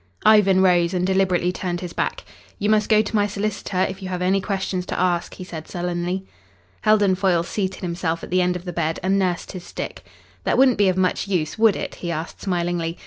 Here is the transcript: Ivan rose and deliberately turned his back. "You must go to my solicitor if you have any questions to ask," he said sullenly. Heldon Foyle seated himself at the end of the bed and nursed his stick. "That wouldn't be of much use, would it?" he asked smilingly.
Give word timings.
Ivan 0.25 0.63
rose 0.63 0.95
and 0.95 1.05
deliberately 1.05 1.51
turned 1.51 1.81
his 1.81 1.93
back. 1.93 2.23
"You 2.57 2.71
must 2.71 2.89
go 2.89 3.03
to 3.03 3.15
my 3.15 3.27
solicitor 3.27 3.83
if 3.83 4.01
you 4.01 4.09
have 4.09 4.23
any 4.23 4.41
questions 4.41 4.83
to 4.87 4.99
ask," 4.99 5.35
he 5.35 5.43
said 5.43 5.67
sullenly. 5.67 6.25
Heldon 6.81 7.13
Foyle 7.13 7.43
seated 7.43 7.81
himself 7.83 8.23
at 8.23 8.31
the 8.31 8.41
end 8.41 8.55
of 8.55 8.65
the 8.65 8.73
bed 8.73 8.99
and 9.03 9.19
nursed 9.19 9.51
his 9.51 9.63
stick. 9.63 10.03
"That 10.43 10.57
wouldn't 10.57 10.79
be 10.79 10.89
of 10.89 10.97
much 10.97 11.27
use, 11.27 11.59
would 11.59 11.75
it?" 11.75 11.93
he 12.01 12.09
asked 12.09 12.41
smilingly. 12.41 12.97